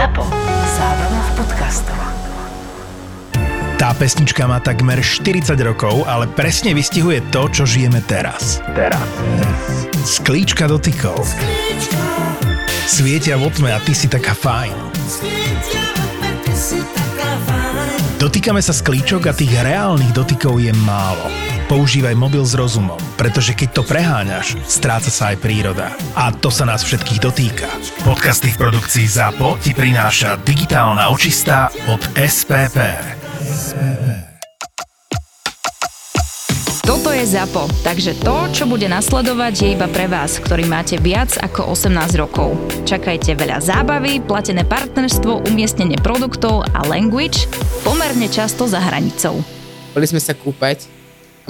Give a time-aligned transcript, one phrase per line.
[0.00, 0.24] ZAPO.
[0.80, 2.00] Zábrná v podcastov.
[3.76, 8.64] Tá pesnička má takmer 40 rokov, ale presne vystihuje to, čo žijeme teraz.
[8.72, 8.96] Teraz.
[10.00, 11.20] Sklíčka dotykov.
[12.88, 14.72] Svietia v otme a ty si taká fajn.
[18.16, 21.39] Dotýkame sa sklíčok a tých reálnych dotykov je málo.
[21.70, 25.94] Používaj mobil s rozumom, pretože keď to preháňaš, stráca sa aj príroda.
[26.18, 27.70] A to sa nás všetkých dotýka.
[28.02, 32.74] Podcasty v produkcii ZAPO ti prináša digitálna očistá od SPP.
[36.82, 41.38] Toto je ZAPO, takže to, čo bude nasledovať, je iba pre vás, ktorý máte viac
[41.38, 42.58] ako 18 rokov.
[42.82, 47.46] Čakajte veľa zábavy, platené partnerstvo, umiestnenie produktov a language
[47.86, 49.38] pomerne často za hranicou.
[49.94, 50.99] Boli sme sa kúpať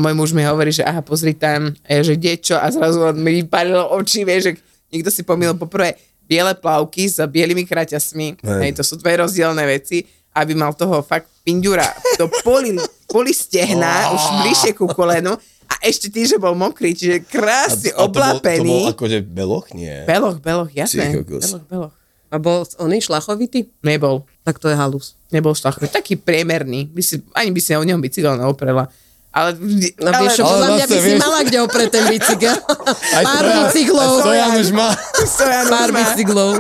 [0.01, 3.01] môj muž mi hovorí, že aha, pozri tam, a ja, že kde čo a zrazu
[3.03, 4.53] on mi vypálilo oči, vieš, že
[4.91, 8.61] niekto si pomýlil poprvé biele plavky s bielými kraťasmi, Hej.
[8.61, 11.85] hej, to sú dve rozdielne veci, aby mal toho fakt pindura
[12.17, 15.35] do poli, poli stehna, už bližšie ku kolenu
[15.67, 18.79] a ešte tým, že bol mokrý, čiže krásne A to bol- To bol oblapený.
[18.89, 19.67] akože beloch?
[19.71, 20.03] Nie.
[20.05, 21.19] Beloch, beloch, jasné.
[21.19, 21.95] Beloch, beloch.
[22.27, 23.67] A bol oný šlachovitý?
[23.83, 24.23] Nebol.
[24.43, 25.19] Tak to je halus.
[25.29, 25.91] Nebol šlachový.
[25.91, 26.87] Taký priemerný.
[26.87, 28.87] By si, ani by si o ňom bicykel neoprela.
[29.31, 29.55] Ale,
[29.97, 32.57] No ale, vieš, Ale podľa mňa by zase, si vieš- mala kde opreť ten bicykel.
[32.59, 34.11] Pár Stojan- bicyklov.
[34.11, 34.89] aj Stojan už má.
[35.25, 35.97] Stojan Pár má.
[35.97, 36.51] bicyklov.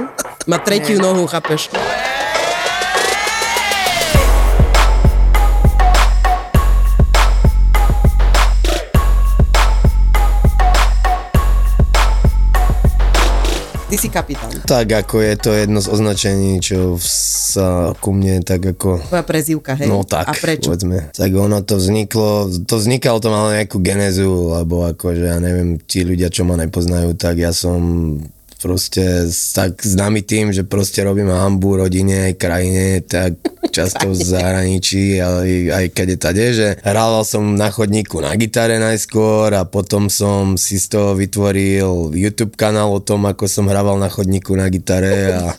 [0.46, 1.66] Má tretiu nohu, chápeš?
[13.90, 14.54] Ty si kapitán.
[14.70, 19.02] Tak ako je to jedno z označení, čo sa ku mne tak ako...
[19.02, 19.90] Tvoja prezývka, hej?
[19.90, 20.70] No tak, A prečo?
[20.70, 21.10] povedzme.
[21.10, 26.06] Tak ono to vzniklo, to vznikalo to malo nejakú genézu, lebo akože ja neviem, tí
[26.06, 27.82] ľudia, čo ma nepoznajú, tak ja som
[28.60, 33.40] proste tak známy tým, že proste robím hambu rodine, aj krajine, tak
[33.72, 38.76] často v zahraničí, ale aj keď je tade, že hrával som na chodníku na gitare
[38.76, 43.96] najskôr a potom som si z toho vytvoril YouTube kanál o tom, ako som hrával
[43.96, 45.56] na chodníku na gitare a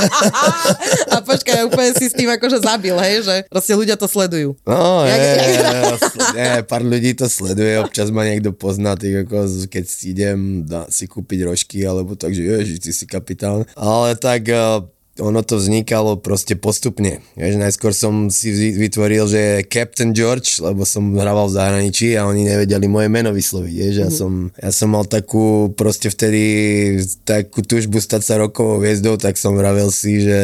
[1.10, 3.26] A počkaj, úplne si s tým akože zabil, hej?
[3.26, 4.56] Že proste ľudia to sledujú.
[4.64, 9.26] No, Jak- je, jak je, je, pár ľudí to sleduje, občas ma niekto pozná, tak
[9.28, 10.38] ako keď idem
[10.88, 13.66] si kúpiť rožky, alebo tak, že ježiš, ty si kapitán.
[13.76, 14.82] Ale tak eh,
[15.20, 17.20] ono to vznikalo proste postupne.
[17.36, 22.26] Vieš, najskôr som si vy- vytvoril, že Captain George, lebo som hrával v zahraničí a
[22.26, 23.74] oni nevedeli moje meno vysloviť.
[23.76, 26.42] Vieš, ja, som, ja som mal takú proste vtedy
[27.28, 30.40] takú túžbu stať sa rokovou hviezdou, tak som vravel si, že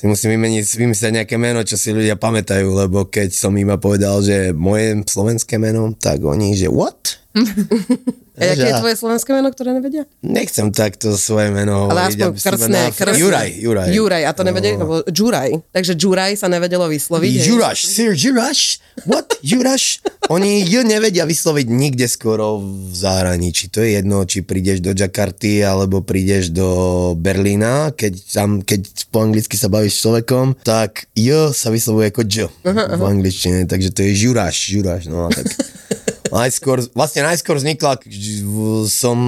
[0.00, 4.24] si musím vymeniť, vymyslieť nejaké meno, čo si ľudia pamätajú, lebo keď som im povedal,
[4.24, 7.19] že moje slovenské meno, tak oni, že what?
[7.30, 10.02] A aké je tvoje slovenské meno, ktoré nevedia?
[10.18, 13.20] Nechcem takto svoje meno Ale aspoň krstné, krstné.
[13.20, 13.88] Juraj, Juraj.
[13.92, 14.82] Juraj, a to nevedeli, No.
[14.82, 15.50] lebo Juraj.
[15.70, 17.32] Takže Juraj sa nevedelo vysloviť.
[17.44, 18.80] Juraš, Sir Juraš?
[19.04, 19.36] What?
[19.44, 20.00] Juraš?
[20.26, 23.68] Oni ju nevedia vysloviť nikde skoro v zahraničí.
[23.70, 26.68] To je jedno, či prídeš do Jakarty alebo prídeš do
[27.14, 28.80] Berlína, keď tam, keď
[29.10, 33.92] po anglicky sa bavíš s človekom, tak J sa vyslovuje ako J v angličtine, takže
[33.92, 35.44] to je Juraš, Juraš, no tak.
[36.30, 37.98] Najskôr, vlastne najskôr vznikla,
[38.86, 39.18] som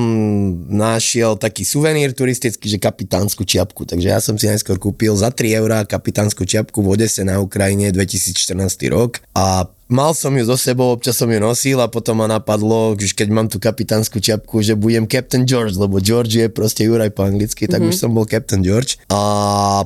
[0.71, 3.83] našiel taký suvenír turistický, že kapitánsku čiapku.
[3.83, 7.91] Takže ja som si najskôr kúpil za 3 eurá kapitánsku čiapku v Odese na Ukrajine
[7.91, 8.55] 2014
[8.95, 12.97] rok a mal som ju so sebou, občas som ju nosil a potom ma napadlo,
[12.97, 17.13] že keď mám tú kapitánsku čiapku, že budem Captain George, lebo George je proste Juraj
[17.13, 17.93] po anglicky, tak mm-hmm.
[17.93, 18.97] už som bol Captain George.
[19.13, 19.21] A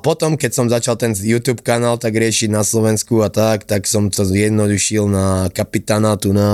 [0.00, 4.08] potom, keď som začal ten YouTube kanál tak riešiť na Slovensku a tak, tak som
[4.08, 6.48] to zjednodušil na kapitána tu na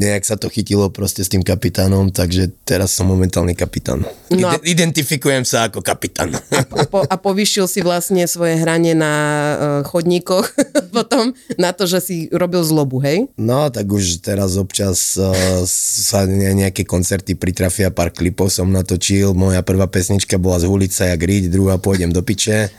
[0.00, 4.08] nejak sa to chytilo proste s tým kapitánom, takže teraz som momentálny kapitán.
[4.32, 6.32] No a- Ide- identifikujem sa ako kapitán.
[6.32, 10.48] A, po, a povyšil si vlastne svoje hranie na uh, chodníkoch
[10.96, 13.28] potom na to, že si robil zlobu, hej?
[13.36, 15.34] No, tak už teraz občas uh,
[15.66, 19.34] sa ne, nejaké koncerty pritrafia, pár klipov som natočil.
[19.36, 22.70] Moja prvá pesnička bola z ulica jak riť, druhá pôjdem do piče.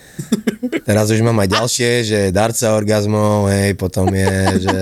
[0.87, 4.77] Teraz už mám aj ďalšie, že darca orgazmov, hej, potom je, že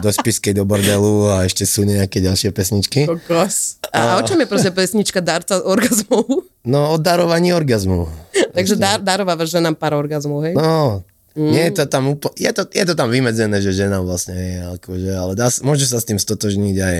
[0.00, 3.06] do spiskej do bordelu a ešte sú nejaké ďalšie pesničky.
[3.06, 3.82] Kokos.
[3.90, 6.46] A o čom je proste pesnička Darca orgazmov?
[6.66, 8.10] No, o darovaní orgazmu.
[8.56, 10.54] Takže dar, darovávaš ženám pár orgazmov, hej?
[10.58, 11.06] No,
[11.36, 14.56] nie je to tam úplne, je to, je to tam vymedzené, že žena vlastne je,
[14.80, 16.96] akože, ale dá, môže sa s tým stotožniť aj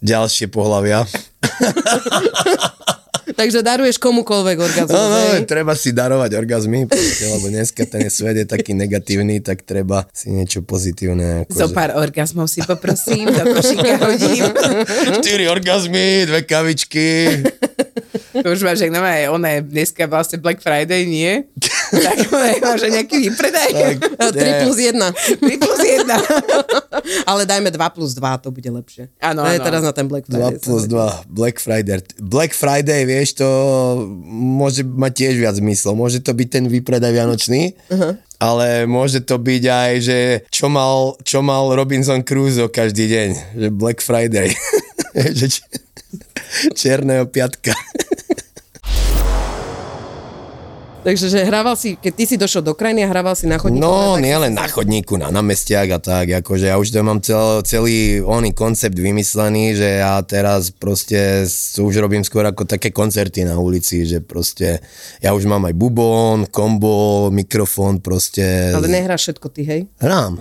[0.00, 1.02] ďalšie pohľavia.
[3.32, 5.46] Takže daruješ komukoľvek orgazmus, No, no, hej?
[5.50, 10.30] treba si darovať orgazmy, proste, lebo dneska ten svet je taký negatívny, tak treba si
[10.30, 11.46] niečo pozitívne.
[11.46, 11.58] Akože...
[11.58, 14.46] Zo pár orgazmov si poprosím, do košíka hodím.
[15.22, 17.08] Štyri orgazmy, dve kavičky.
[18.44, 21.48] To už máš, jak normálne, ona je dneska vlastne Black Friday, nie?
[21.92, 22.18] tak
[22.64, 23.70] máš aj nejaký výpredaj.
[24.16, 24.60] Tak, 3 nie.
[24.64, 24.96] plus 1.
[25.40, 26.08] 3 plus 1.
[27.30, 29.12] Ale dajme 2 plus 2, to bude lepšie.
[29.20, 29.60] Áno, áno.
[29.60, 30.60] teraz na ten Black 2 Friday.
[30.60, 32.00] plus 2, Black Friday.
[32.20, 33.48] Black Friday, vieš, to
[34.32, 35.96] môže mať tiež viac zmyslov.
[35.96, 38.16] Môže to byť ten výpredaj vianočný, uh-huh.
[38.40, 40.18] ale môže to byť aj, že
[40.48, 44.52] čo mal, čo mal Robinson Crusoe každý deň, že Black Friday.
[45.38, 45.60] že
[46.80, 47.72] černého piatka.
[51.02, 53.82] Takže že hrával si, keď ty si došiel do krajiny a hrával si na chodníku.
[53.82, 57.58] No, nie len na chodníku, na námestiach a tak, akože ja už to mám cel,
[57.66, 61.42] celý oný koncept vymyslený, že ja teraz proste
[61.74, 64.78] už robím skôr ako také koncerty na ulici, že proste
[65.18, 69.80] ja už mám aj bubon, kombo, mikrofón, proste Ale nehráš všetko ty, hej?
[69.98, 70.38] hrám.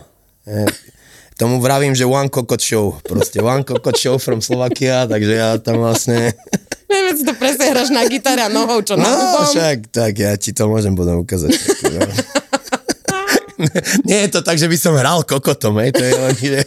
[1.41, 5.81] Tomu vravím, že one cockot show, proste one cockot show from Slovakia, takže ja tam
[5.81, 6.37] vlastne...
[6.85, 10.37] Neviem, si to presne hráš na gitare a nohou, čo na No, však, tak ja
[10.37, 11.49] ti to môžem potom ukázať.
[11.89, 12.05] No.
[14.05, 16.61] Nie je to tak, že by som hral kokotom, hej, to je len, že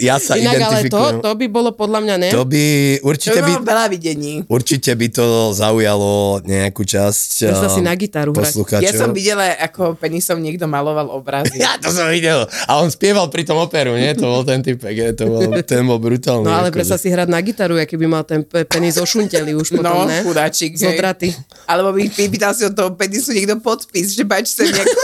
[0.00, 1.20] ja sa Inak ale to, identifikujem.
[1.20, 2.28] to by bolo podľa mňa, ne?
[2.30, 2.64] To by,
[2.96, 4.32] To určite by by, malo veľa videní.
[4.44, 6.10] určite by to zaujalo
[6.42, 8.40] nejakú časť Predstav si um, na gitaru hrať.
[8.42, 8.82] poslucháčov.
[8.82, 11.60] Ja som videla, ako penisom niekto maloval obrazy.
[11.60, 12.40] Ja to som videl.
[12.64, 14.10] A on spieval pri tom operu, nie?
[14.14, 16.42] To bol ten typek, je, to bol, ten bol brutálny.
[16.42, 16.74] No ale akože.
[16.74, 20.06] predstav si hrať na gitaru, aký by mal ten pe- penis ošunteli už potom, No,
[20.06, 20.22] ne?
[20.22, 20.72] chudáčik.
[20.72, 21.36] Zodraty.
[21.64, 24.96] Alebo by vypýtal si od toho penisu niekto podpis, že páči sa nejako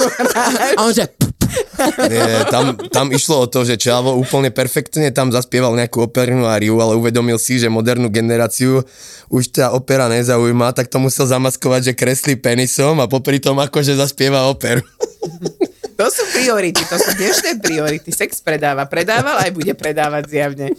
[0.72, 1.04] A on že...
[2.08, 6.80] Nie, tam, tam išlo o to, že Čavo úplne perfektne tam zaspieval nejakú opernú áriu,
[6.80, 8.84] ale uvedomil si, že modernú generáciu
[9.28, 13.98] už tá opera nezaujíma, tak to musel zamaskovať, že kreslí penisom a popri tom akože
[13.98, 14.84] zaspieva operu.
[15.96, 18.12] To sú priority, to sú dnešné priority.
[18.12, 20.76] Sex predáva, predával aj bude predávať zjavne.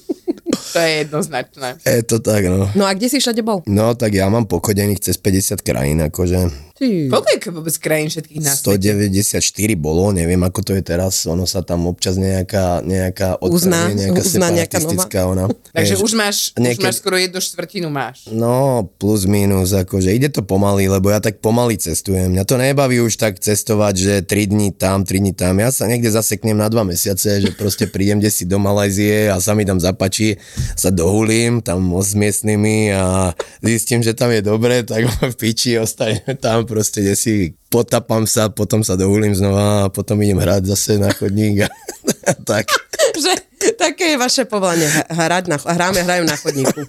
[0.73, 1.69] To je jednoznačné.
[1.83, 2.67] Je to tak, no.
[2.75, 3.63] No a kde si všade bol?
[3.67, 7.09] No, tak ja mám pochodených cez 50 krajín, akože Ty.
[7.09, 8.93] Koľko je vôbec krajín všetkých na svete?
[8.93, 9.41] 194
[9.81, 14.53] bolo, neviem ako to je teraz, ono sa tam občas nejaká, nejaká Uzná- nejaká uzná
[14.53, 15.49] nejaká separatistická ona.
[15.77, 18.29] Takže Vieš, už máš, už niekedy- máš skoro jednu štvrtinu máš.
[18.29, 22.29] No, plus minus, akože ide to pomaly, lebo ja tak pomaly cestujem.
[22.37, 25.57] Mňa to nebaví už tak cestovať, že 3 dní tam, 3 dní tam.
[25.57, 29.57] Ja sa niekde zaseknem na 2 mesiace, že proste prídem si do Malajzie a sa
[29.57, 30.37] mi tam zapačí,
[30.75, 33.31] sa dohulím tam s miestnymi a
[33.63, 37.33] zistím, že tam je dobre, tak v piči ostanem tam proste, kde si
[37.69, 41.69] potapám sa, potom sa dohulím znova a potom idem hrať zase na chodník a,
[42.49, 42.67] tak.
[43.23, 43.33] že
[43.75, 44.87] také je vaše povolanie.
[45.09, 46.81] Hrať na, hráme, hrajú na chodníku.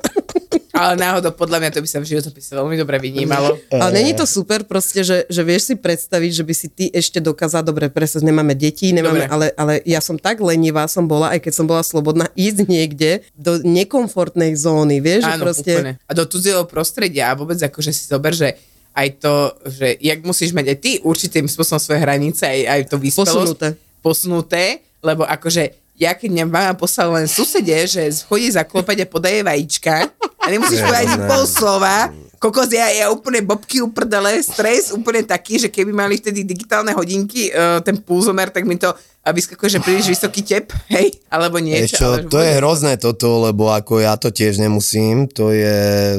[0.78, 3.58] Ale náhodou, podľa mňa to by sa v životopise veľmi dobre vynímalo.
[3.74, 7.18] Ale není to super proste, že, že vieš si predstaviť, že by si ty ešte
[7.18, 9.34] dokázal, dobre, presne nemáme deti, nemáme, Dobre.
[9.34, 13.26] ale, ale ja som tak lenivá som bola, aj keď som bola slobodná, ísť niekde
[13.34, 15.72] do nekomfortnej zóny, vieš, že Áno, proste...
[15.74, 15.92] úplne.
[16.06, 18.54] A do cudzieho prostredia a vôbec akože si zober, že
[18.94, 19.34] aj to,
[19.66, 23.34] že jak musíš mať aj ty určitým spôsobom svoje hranice, aj, aj to vyspelosť.
[23.34, 23.68] Posunuté.
[23.98, 24.64] Posunuté,
[25.02, 30.06] lebo akože ja keď mňa mama poslala len susede, že chodí zaklopať a podaje vajíčka
[30.38, 35.58] a nemusíš povedať ani pol slova, kokos, ja, ja úplne bobky uprdele, stres úplne taký,
[35.58, 38.94] že keby mali vtedy digitálne hodinky, uh, ten pulzomer, tak mi to
[39.28, 42.00] a vyskakuje, že príliš vysoký tep, hej, alebo niečo.
[42.00, 46.16] čo, ale to je vôbec- hrozné toto, lebo ako ja to tiež nemusím, to je,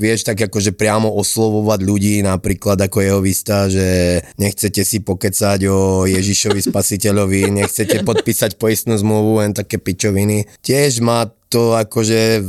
[0.00, 6.64] vieš, tak akože priamo oslovovať ľudí, napríklad ako jehovista, že nechcete si pokecať o Ježišovi
[6.64, 10.48] spasiteľovi, nechcete podpísať poistnú zmluvu, len také pičoviny.
[10.64, 12.40] Tiež má to akože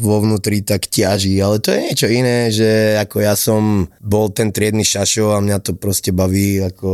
[0.00, 4.50] vo vnútri tak ťaží, ale to je niečo iné, že ako ja som bol ten
[4.50, 6.90] triedny šašo a mňa to proste baví ako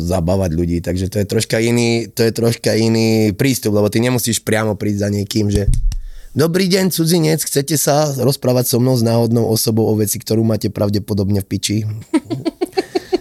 [0.00, 1.79] zabávať ľudí, takže to je troška iný,
[2.12, 5.66] to je troška iný prístup, lebo ty nemusíš priamo prísť za niekým, že
[6.30, 10.70] Dobrý deň, cudzinec, chcete sa rozprávať so mnou s náhodnou osobou o veci, ktorú máte
[10.70, 11.76] pravdepodobne v piči?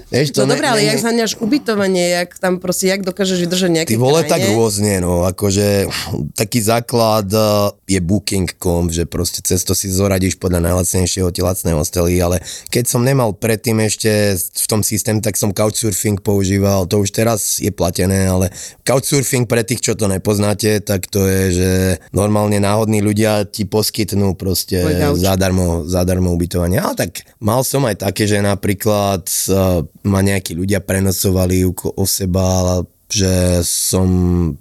[0.10, 3.70] Vieš, No ne- dobré, ale ne- jak zhaňaš ubytovanie, jak tam proste, jak dokážeš vydržať
[3.70, 4.58] nejaké Ty vole, tak krajine?
[4.58, 5.86] rôzne, no, akože
[6.34, 11.78] taký základ uh, je booking.com, že proste cez to si zoradíš podľa najlacnejšieho ti lacné
[11.78, 12.42] hostely, ale
[12.74, 17.62] keď som nemal predtým ešte v tom systém, tak som couchsurfing používal, to už teraz
[17.62, 18.50] je platené, ale
[18.82, 21.70] couchsurfing pre tých, čo to nepoznáte, tak to je, že
[22.10, 24.82] normálne náhodní ľudia ti poskytnú proste
[25.14, 26.82] zadarmo, zadarmo ubytovanie.
[26.82, 29.22] Ale tak mal som aj také, že napríklad
[29.54, 32.80] uh, ma nejakí ľudia prenosovali o seba,
[33.10, 34.08] že som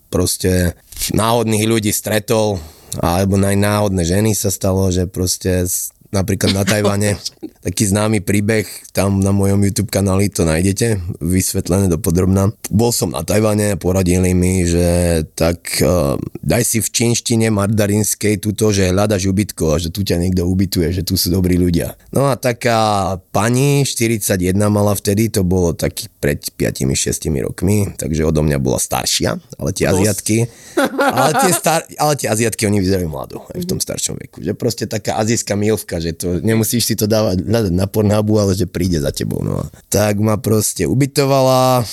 [0.09, 0.75] proste
[1.13, 2.59] náhodných ľudí stretol,
[2.97, 5.69] alebo aj náhodné ženy sa stalo, že proste
[6.11, 7.21] napríklad na Tajvane.
[7.67, 12.55] Taký známy príbeh, tam na mojom YouTube kanáli to nájdete, vysvetlené do podrobná.
[12.71, 18.73] Bol som na Tajvane, poradili mi, že tak uh, daj si v čínštine mardarinskej túto,
[18.73, 21.99] že hľadaš ubytko a že tu ťa niekto ubytuje, že tu sú dobrí ľudia.
[22.15, 28.41] No a taká pani, 41 mala vtedy, to bolo taký pred 5-6 rokmi, takže odo
[28.47, 30.47] mňa bola staršia, ale tie aziatky,
[31.19, 34.41] ale tie, star, ale tie aziatky, oni vyzerajú mladú aj v tom staršom veku.
[34.41, 38.55] Že proste taká azijská milvka, že to nemusíš si to dávať hľadať na Pornhubu, ale
[38.55, 39.43] že príde za tebou.
[39.43, 39.67] No.
[39.93, 41.87] Tak ma proste ubytovala,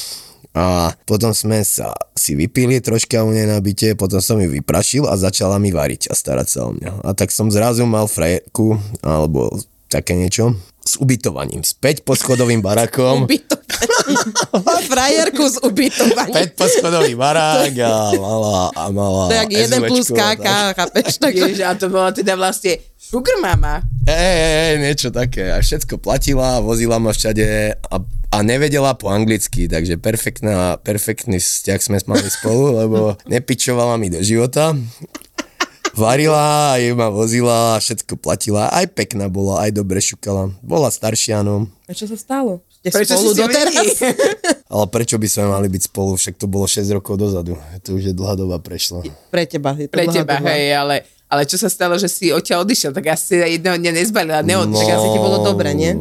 [0.55, 5.03] a potom sme sa si vypili troška u nej na byte, potom som ju vyprašil
[5.03, 7.03] a začala mi variť a starať sa o mňa.
[7.03, 9.51] A tak som zrazu mal frajerku, alebo
[9.91, 11.59] také niečo, s ubytovaním.
[11.67, 13.27] Späť pod schodovým barakom.
[14.91, 16.35] Frajerku s ubytovaním.
[16.35, 20.39] Späť pod schodový barák a mala, a mala To je jak jeden plus tak.
[20.39, 20.47] KK,
[20.77, 21.07] chápeš?
[21.17, 23.81] Tak, Ježiš, a to bola teda vlastne sugar mama.
[24.05, 25.49] Ej, ej, ej, niečo také.
[25.49, 31.79] A všetko platila, vozila ma všade a, a nevedela po anglicky, takže perfektná, perfektný vzťah
[31.81, 34.77] sme mali spolu, lebo nepičovala mi do života.
[35.95, 40.51] Varila, aj ma vozila, všetko platila, aj pekná bola, aj dobre šukala.
[40.59, 41.71] Bola staršia, no.
[41.87, 42.59] a čo sa stalo?
[42.85, 43.97] Ste Prečo spolu doteraz?
[44.73, 46.13] Ale prečo by sme mali byť spolu?
[46.13, 47.57] Však to bolo 6 rokov dozadu.
[47.81, 49.01] To už je dlhá doba prešla.
[49.33, 49.73] Pre teba.
[49.73, 50.53] Je to Pre teba, doba.
[50.53, 54.41] hej, ale, ale čo sa stalo, že si odtiaľ odišiel, tak asi jedného dňa nezbalila,
[54.41, 54.87] neodišiel.
[54.87, 55.91] Tak asi ti bolo dobre, nie?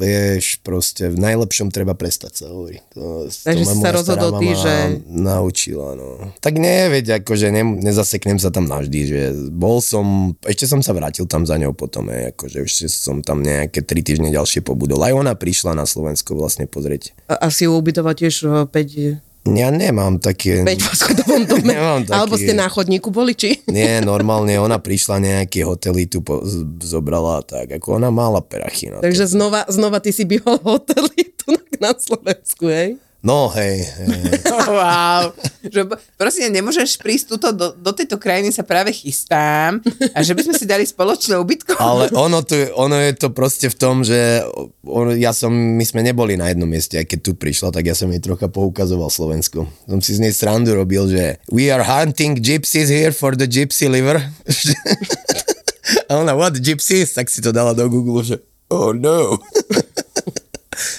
[0.00, 2.80] Vieš, proste v najlepšom treba prestať sa hovorí.
[2.96, 6.32] To, Takže to si sa rozhodol ty, že- Naučila, no.
[6.40, 9.20] Tak nie, veď, akože ne, nezaseknem sa tam navždy, že
[9.52, 13.44] bol som, ešte som sa vrátil tam za ňou potom, hej, akože ešte som tam
[13.44, 15.04] nejaké tri týždne ďalšie pobudol.
[15.04, 17.12] Aj ona prišla na Slovensko vlastne pozrieť.
[17.28, 18.34] A, a si ju ubytovať tiež
[18.72, 20.60] 5, Ja nemám také...
[20.60, 21.72] 5 v schodovom dome.
[21.72, 23.56] Nemám taký- Alebo ste na chodníku boli, či?
[23.66, 26.44] Nie, normálne ona prišla nejaké hotely tu po,
[26.78, 29.04] zobrala tak, ako ona mala perachy na to.
[29.04, 33.00] Takže znova, znova ty si býval v hoteli tu na, na Slovensku, hej?
[33.20, 34.24] No hej, hej.
[34.70, 35.36] Wow.
[35.60, 39.82] Že, prosím, nemôžeš prísť tuto, do, do tejto krajiny sa práve chystám
[40.16, 41.76] a že by sme si dali spoločné ubytko.
[41.76, 44.40] Ale ono, tu, ono je to proste v tom, že
[44.86, 47.94] on, ja som, my sme neboli na jednom mieste, aj keď tu prišla, tak ja
[47.98, 49.68] som jej trocha poukazoval Slovensku.
[49.84, 53.90] Som si z nej srandu robil, že we are hunting gypsies here for the gypsy
[53.92, 54.16] liver.
[56.08, 57.12] A ona, what gypsies?
[57.12, 58.38] Tak si to dala do Google, že
[58.70, 59.36] oh no.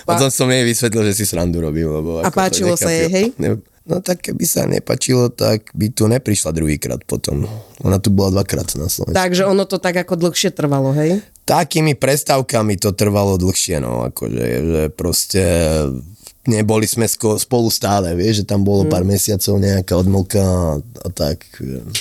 [0.04, 1.90] Potom som jej vysvetlil, že si srandu robil.
[1.90, 3.26] Lebo A páčilo sa jej, hej?
[3.38, 7.50] Ne, no tak keby sa nepačilo, tak by tu neprišla druhýkrát potom.
[7.82, 9.18] Ona tu bola dvakrát na Slovensku.
[9.18, 11.22] Takže ono to tak ako dlhšie trvalo, hej?
[11.52, 15.44] takými prestávkami to trvalo dlhšie, no, akože, že proste
[16.48, 21.46] neboli sme spolu stále, vieš, že tam bolo pár mesiacov nejaká odmlka a, a tak.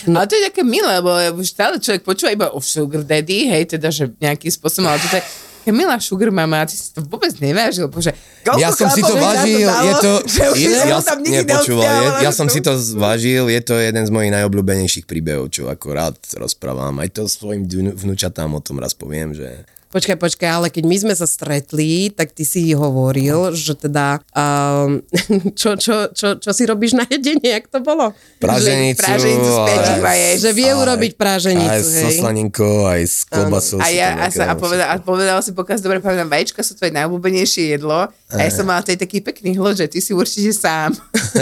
[0.08, 3.76] Ale to je také milé, lebo už stále človek počúva iba o sugar daddy, hej,
[3.76, 5.24] teda, že nejakým spôsobom, ale to je
[5.60, 9.04] taká milá sugar mama a ty si to vôbec nevážil, bože koľko Ja som si
[9.04, 10.12] to vážil, dalo, je to,
[10.56, 14.10] je, som ja, tam nepočúval, je, ja som si to zvážil, je to jeden z
[14.10, 16.96] mojich najobľúbenejších príbehov, čo ako rád rozprávam.
[16.98, 21.14] Aj to svojim vnúčatám o tom raz poviem, že Počkaj, počkaj, ale keď my sme
[21.18, 25.02] sa stretli, tak ty si hovoril, že teda, um,
[25.60, 28.14] čo, čo, čo, čo si robíš na jedenie, jak to bolo?
[28.38, 30.38] praženicu z piatich aj-.
[30.38, 32.22] Že vie aj- urobiť praženicu, Aj so hej?
[32.22, 33.82] slaninkou, aj s klobasou.
[33.82, 36.62] A si ja a, sa, a, povedal, a povedal si, pokiaľ si dobre pamätám, vajíčka
[36.62, 40.14] sú tvoje najobľúbenejšie jedlo a ja som mala tej taký pekný hľad, že ty si
[40.14, 40.94] určite sám.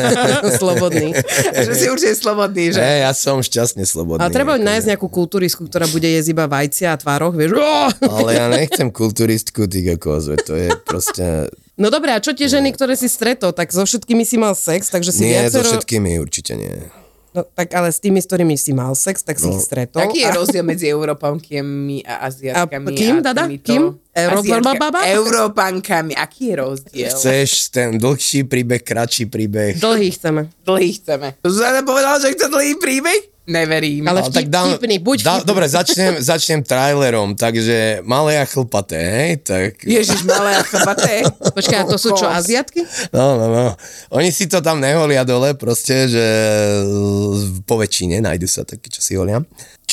[0.60, 1.12] Slobodný.
[1.52, 2.80] že si určite slobodný, že?
[2.80, 4.24] Hej, ja som šťastne slobodný.
[4.24, 4.64] Ale treba akože.
[4.64, 7.60] nájsť nejakú kulturistku, ktorá bude jesť iba vajcia a tvároch, vieš?
[8.00, 11.24] Ale ja nechcem kulturistku, ty kokos, veď to je proste...
[11.74, 14.88] No dobré, a čo tie ženy, ktoré si stretol, tak so všetkými si mal sex,
[14.88, 15.68] takže si Nie, so viacero...
[15.74, 16.74] všetkými určite nie.
[17.28, 19.54] No, tak ale s tými, s ktorými si mal sex, tak si No.
[19.54, 20.00] ich stretol.
[20.00, 20.34] Aký je a...
[20.34, 22.88] rozdiel medzi Európankami a Aziatkami?
[22.88, 23.44] A kým, dada?
[23.46, 23.82] týmito- Kým?
[24.10, 25.04] Európa-?
[25.06, 26.16] Európankami.
[26.16, 27.12] Aký je rozdiel?
[27.12, 29.78] Chceš ten dlhší príbeh, kratší príbeh?
[29.78, 30.50] Dlhý chceme.
[30.64, 31.36] Dlhý chceme.
[31.44, 33.20] Zuzana povedala, že chce dlhý príbeh?
[33.48, 34.04] Neverím.
[34.04, 35.48] Ale vtip, vtipný, buď dá, vtipný.
[35.48, 39.30] Dobre, začnem, začnem trailerom, takže malé a chlpaté, hej?
[39.40, 41.24] Tak, Ježiš, malé a chlpaté.
[41.56, 42.28] Počkaj, a to sú čo.
[42.28, 42.84] Aziatky?
[43.16, 43.72] no, no, no.
[44.12, 46.26] Oni si to tam neholia dole, proste, že
[47.64, 49.40] po väčšine nájdu sa takí, čo si holia.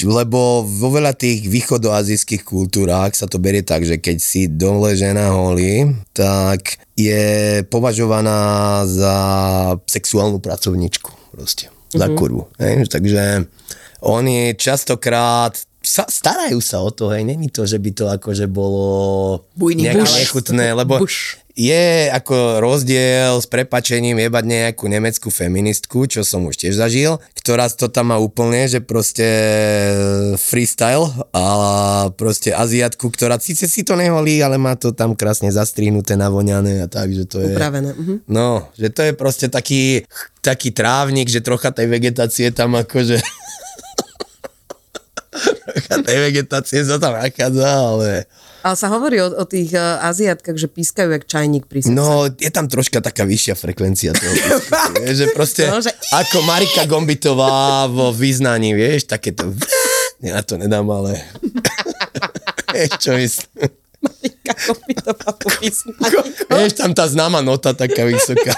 [0.03, 5.31] Lebo vo veľa tých východoazijských kultúrách sa to berie tak, že keď si dole žena
[5.31, 9.15] holí, tak je považovaná za
[9.87, 12.47] sexuálnu pracovničku proste, za kurvu.
[12.59, 12.87] Hej?
[12.91, 13.47] Takže
[14.05, 19.45] oni častokrát sa, starajú sa o to, hej, není to, že by to akože bolo
[19.53, 21.44] Bujný nechutné, lebo Buš.
[21.55, 27.71] Je ako rozdiel s prepačením jebať nejakú nemeckú feministku, čo som už tiež zažil, ktorá
[27.71, 29.23] to tam má úplne, že proste
[30.35, 31.45] freestyle a
[32.19, 36.87] proste Aziatku, ktorá síce si to neholí, ale má to tam krásne zastrihnuté, navoňané a
[36.91, 37.55] tak, že to je...
[37.55, 37.95] Upravené.
[37.95, 38.15] Mhm.
[38.27, 40.03] No, že to je proste taký,
[40.43, 43.23] taký trávnik, že trocha tej vegetácie tam akože...
[45.71, 48.27] trocha tej vegetácie sa tam nachádza, ale...
[48.65, 51.93] Ale sa hovorí o, o tých uh, Aziatkách, že pískajú jak čajník pri sexe.
[51.93, 54.73] No, je tam troška taká vyššia frekvencia toho písku,
[55.05, 59.53] vieš, že proste No, že- ako Marika Gombitová vo význaní, vieš, takéto
[60.25, 61.21] ja to nedám, ale
[62.73, 63.69] vieš, čo myslím.
[64.65, 66.11] By to malo vyznať.
[66.49, 68.57] Vieš, tam tá známa nota taká vysoká.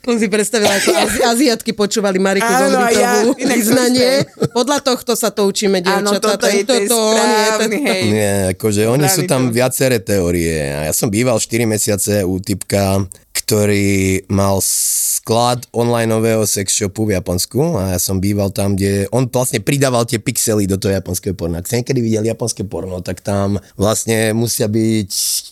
[0.00, 4.24] Som si predstavila, ako Azi- Aziatky počúvali Mariku Áno, ja, vyznanie.
[4.50, 6.40] Podľa tohto sa to učíme, Áno, dievčatá.
[6.40, 8.02] toto je nie, správny, to- hej.
[8.06, 9.54] Nie, akože oni sú tam to.
[9.54, 10.56] viaceré teórie.
[10.72, 13.90] A ja som býval 4 mesiace u typka, ktorý
[14.26, 19.58] mal sklad onlineového sex shopu v Japonsku a ja som býval tam, kde on vlastne
[19.58, 21.58] pridával tie pixely do toho japonského porna.
[21.58, 25.10] Ak ste niekedy videli japonské porno, tak tam vlastne musia byť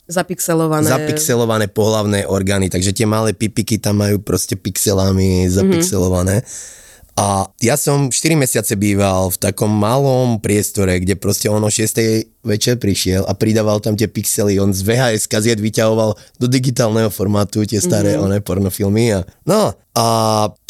[0.08, 0.88] Zapixelované.
[0.88, 6.46] zapixelované pohlavné orgány, takže tie malé pipiky tam majú proste pixelami zapixelované.
[7.18, 12.46] A ja som 4 mesiace býval v takom malom priestore, kde proste on o 6
[12.46, 17.66] večer prišiel a pridával tam tie pixely, on z VHS kaziet vyťahoval do digitálneho formátu
[17.66, 18.22] tie staré mm-hmm.
[18.22, 19.18] oné pornofilmy.
[19.18, 20.06] A, no a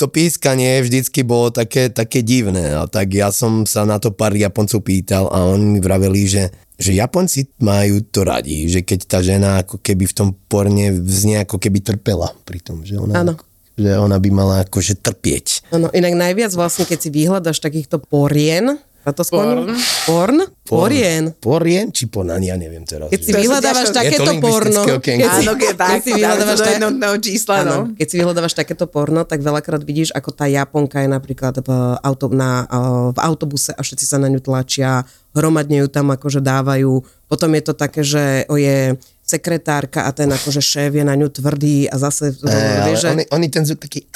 [0.00, 2.72] to pískanie vždycky bolo také, také divné.
[2.72, 6.44] A tak ja som sa na to pár Japoncov pýtal a oni mi vraveli, že
[6.78, 11.42] že Japonci majú to radi, že keď tá žena ako keby v tom porne vznie
[11.42, 13.34] ako keby trpela pri tom, že ona, Áno.
[13.78, 15.70] Že ona by mala akože trpieť.
[15.70, 19.72] Áno, inak najviac vlastne, keď si vyhľadaš takýchto porien, sa to skloní?
[20.04, 20.44] Porn?
[20.68, 21.32] Porien.
[21.40, 23.08] Porien či ponan, ja neviem teraz.
[23.08, 27.16] Keď si vyhľadávaš takéto porno, keď si, Áno, keď tak, keď si vyhľadávaš tak, jednotného
[27.24, 27.78] čísla, no.
[27.96, 31.70] Keď si vyhľadávaš takéto porno, tak veľakrát vidíš, ako tá Japonka je napríklad v,
[32.04, 32.68] auto, na,
[33.14, 37.00] v autobuse a všetci sa na ňu tlačia, hromadne ju tam akože dávajú.
[37.32, 38.92] Potom je to také, že o je
[39.28, 42.56] sekretárka a ten akože šéf je na ňu tvrdý a zase, E,
[42.88, 43.08] vieš, že...
[43.12, 44.08] oni, oni ten zvuk taký...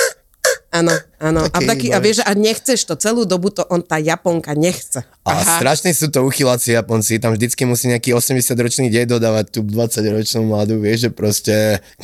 [0.72, 1.44] Áno, áno.
[1.44, 5.04] A, Taký taký, a vieš, a nechceš to celú dobu, to on, tá Japonka nechce.
[5.22, 5.60] A Aha.
[5.60, 10.80] strašne sú to uchyláci Japonci, tam vždycky musí nejaký 80-ročný dedo dodávať tú 20-ročnú mladú,
[10.80, 11.54] vieš, že proste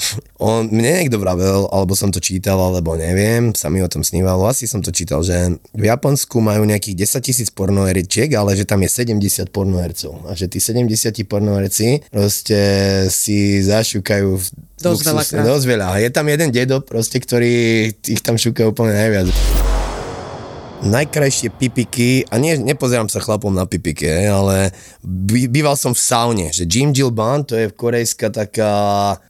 [0.36, 4.44] on, mne niekto vravel, alebo som to čítal, alebo neviem, sa mi o tom snívalo,
[4.44, 8.84] asi som to čítal, že v Japonsku majú nejakých 10 tisíc pornoherčiek, ale že tam
[8.84, 12.60] je 70 pornohercov a že tí 70 pornoherci proste
[13.08, 14.46] si zašúkajú v
[14.78, 15.44] Dosť veľakrát.
[15.44, 15.86] Dosť veľa.
[16.00, 17.52] Je tam jeden dedo proste, ktorý
[17.92, 19.28] ich tam šúka úplne najviac
[20.82, 24.70] najkrajšie pipiky, a nie, nepozerám sa chlapom na pipiky, ale
[25.02, 28.72] by, býval som v saune, že Jim Gilban, to je korejská taká,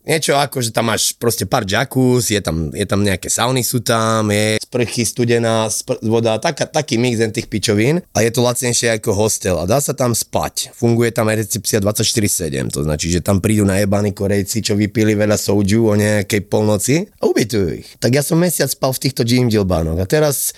[0.04, 3.80] niečo ako, že tam máš proste pár jacuz, je tam, je tam nejaké sauny sú
[3.80, 9.00] tam, je sprchy studená spr- voda, taká, taký mix tých pičovín a je to lacnejšie
[9.00, 10.70] ako hostel a dá sa tam spať.
[10.76, 15.40] Funguje tam aj recepcia 24-7, to značí, že tam prídu najebaní Korejci, čo vypili veľa
[15.40, 17.88] soju o nejakej polnoci a ubytujú ich.
[17.98, 20.52] Tak ja som mesiac spal v týchto Jim Gilbanoch a teraz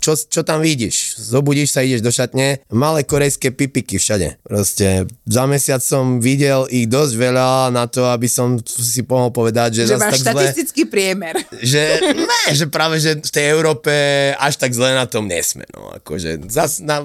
[0.00, 1.16] čo, čo tam vidíš?
[1.18, 4.38] Zobudíš sa, ideš do šatne, malé korejské pipiky všade.
[4.44, 9.82] Proste za mesiac som videl ich dosť veľa na to, aby som si mohol povedať,
[9.82, 11.34] že, Že máš tak zle, štatistický priemer.
[11.58, 11.82] že,
[12.14, 13.92] ne, že práve, že v tej Európe
[14.36, 15.64] až tak zle na tom nesme.
[15.72, 17.04] No, akože zas, na,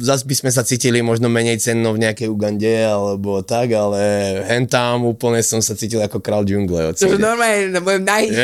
[0.00, 4.00] zas by sme sa cítili možno menej cenno v nejakej Ugande alebo tak, ale
[4.46, 6.94] hen tam úplne som sa cítil ako král džungle.
[6.94, 7.20] To celý.
[7.20, 8.02] normálne na mojom.
[8.02, 8.42] Je, no,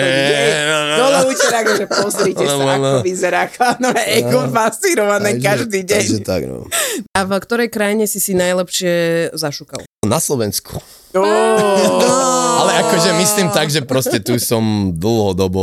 [0.66, 0.94] no, no.
[0.96, 2.90] Dole účerák, že pozrite No, sa, no, no.
[3.00, 3.42] ako vyzerá.
[3.82, 6.02] No, Egon fascinované Takže- každý deň.
[6.04, 6.66] Takže tak, no.
[7.10, 8.92] A v ktorej krajine si si najlepšie
[9.34, 9.82] zašukal?
[10.06, 10.78] Na Slovensku.
[11.10, 12.29] Oh.
[12.80, 15.62] Akože myslím tak, že proste tu som dlhodobo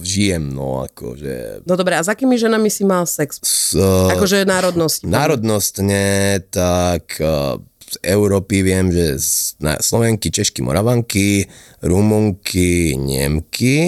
[0.00, 3.42] žijem, no akože No dobre, a s akými ženami si mal sex?
[3.42, 5.04] s, uh, Akože národnosť.
[5.04, 6.04] národnostne,
[6.48, 9.28] tak uh, z Európy viem, že z,
[9.60, 11.44] na, Slovenky, Češky, Moravanky,
[11.82, 13.78] Rumunky, Nemky.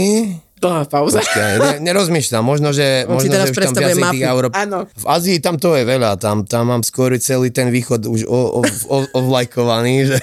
[0.64, 1.20] Dlhá pauza.
[1.20, 4.32] Počkaj, ne, nerozmýšľam, možno, že, On možno, teraz že už tam viacej tých mapu.
[4.32, 4.52] Európ...
[4.56, 4.78] Áno.
[4.88, 8.40] V Ázii tam to je veľa, tam, tam mám skôr celý ten východ už o,
[8.56, 10.16] o, o, ovlajkovaný, že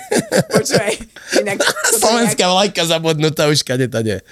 [0.50, 0.94] Počúvaj.
[1.46, 1.62] Inak,
[2.02, 4.26] slovenská vlajka zabudnutá už kade tade.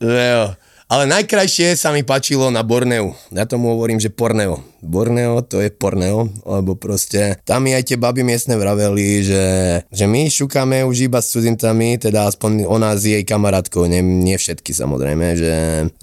[0.00, 0.44] Že jo.
[0.86, 3.10] Ale najkrajšie sa mi páčilo na Borneu.
[3.34, 4.62] Ja tomu hovorím, že Porneo.
[4.86, 9.46] Borneo to je Porneo, lebo proste tam mi aj tie baby miestne vraveli, že,
[9.90, 14.38] že my šukáme už iba s cudzincami, teda aspoň ona s jej kamarátkou, nie, nie
[14.38, 15.54] všetky samozrejme, že,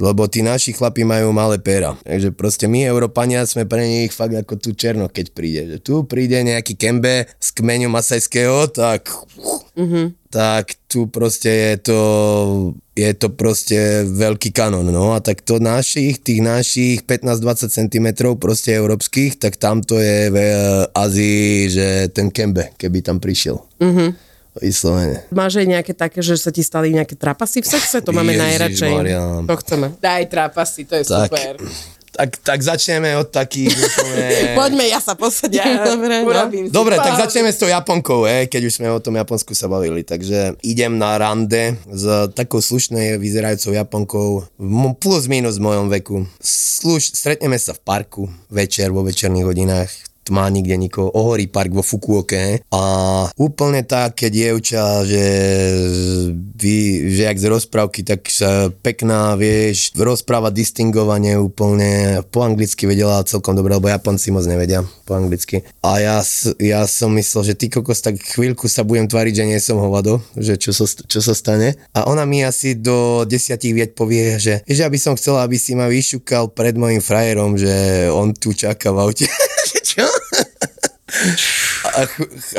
[0.03, 1.95] lebo tí naši chlapi majú malé péra.
[2.03, 5.61] Takže proste my, Európania, sme pre nich fakt ako tu černo, keď príde.
[5.71, 9.07] Že tu príde nejaký kembe z kmeňu masajského, tak
[10.33, 11.99] tak tu proste je to,
[12.93, 18.69] je to proste veľký kanon, no a tak to našich, tých našich 15-20 cm proste
[18.77, 20.37] európskych, tak tam to je v
[20.93, 23.57] Azii, že ten kembe, keby tam prišiel.
[23.81, 24.33] Mm-hmm.
[24.61, 25.25] Vyslovene.
[25.33, 28.05] Máš aj nejaké také, že sa ti stali nejaké trapasy v sexe?
[28.05, 28.85] To máme najradšej.
[28.85, 29.49] Ježišmaria.
[29.49, 29.97] To chceme.
[29.97, 31.33] Daj trapasy, to je Tak.
[31.33, 31.53] super.
[32.13, 34.25] Tak, tak začneme od takých úplne...
[34.61, 35.65] Poďme, ja sa posadím.
[35.65, 36.69] Ja Dobre, no.
[36.69, 40.05] Dobre, tak začneme s tou Japonkou, eh, keď už sme o tom Japonsku sa bavili.
[40.05, 44.29] Takže idem na rande s takou slušnej vyzerajúcou Japonkou,
[45.01, 46.29] plus minus v mojom veku.
[46.37, 51.83] Sluš, stretneme sa v parku večer, vo večerných hodinách tma, nikde nikoho, ohorí park vo
[51.83, 52.83] Fukuoke a
[53.35, 55.25] úplne také dievča, že,
[56.55, 56.75] vy,
[57.11, 63.53] že jak z rozprávky, tak sa pekná, vieš, rozpráva distingovanie úplne, po anglicky vedela celkom
[63.53, 65.67] dobre, lebo Japonci moc nevedia po anglicky.
[65.83, 66.17] A ja,
[66.57, 70.23] ja som myslel, že ty kokos, tak chvíľku sa budem tváriť, že nie som hovado,
[70.39, 71.75] že čo sa, čo sa stane.
[71.91, 75.75] A ona mi asi do desiatich vied povie, že, že aby som chcela, aby si
[75.75, 79.27] ma vyšukal pred mojim frajerom, že on tu čaká v aute.
[79.83, 80.07] Čo?
[81.83, 82.09] A,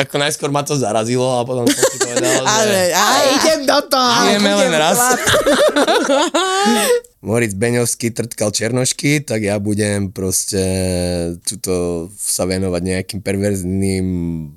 [0.07, 2.95] ako najskôr ma to zarazilo a potom som si povedal, že...
[3.01, 4.21] a idem do toho.
[4.31, 5.01] Žijeme len raz.
[7.25, 10.61] Moritz Beňovský trtkal černošky, tak ja budem proste
[11.49, 14.07] tuto sa venovať nejakým perverzným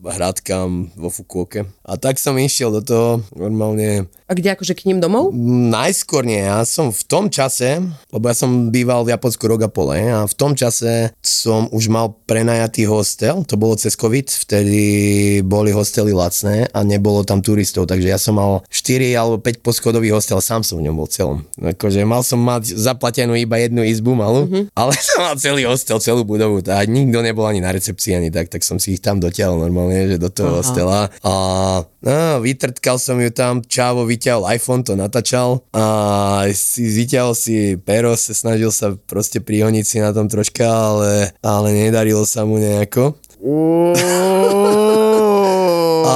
[0.04, 1.64] hradkám vo Fukuoke.
[1.88, 5.32] A tak som išiel do toho normálne A kde akože k ním domov?
[5.72, 7.80] Najskôr nie, ja som v tom čase,
[8.12, 11.88] lebo ja som býval v Japonsku rok a pol, a v tom čase som už
[11.88, 14.84] mal prenajatý hostel, to bolo cez COVID, vtedy
[15.48, 20.12] boli hostely lacné a nebolo tam turistov, takže ja som mal 4 alebo 5 poschodový
[20.12, 21.48] hostel, sám som v ňom bol celom.
[21.64, 24.74] Akože mal som mať zaplatenú iba jednu izbu malú, mm-hmm.
[24.74, 28.50] ale som mal celý hostel, celú budovu a nikto nebol ani na recepcii ani tak,
[28.50, 30.60] tak som si ich tam dotiahol normálne, že do toho Aha.
[30.60, 31.34] hostela a
[31.86, 38.18] no, vytrtkal som ju tam, čávo vyťahol iPhone, to natáčal a si vyťahol si pero,
[38.18, 43.16] sa snažil sa proste prihoniť si na tom troška, ale, ale nedarilo sa mu nejako.
[46.08, 46.16] A